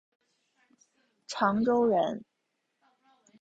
[1.27, 2.25] 长洲人。